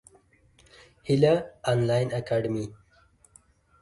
هیله 1.07 1.33
انلاین 1.71 2.07
اکاډمي. 2.19 2.65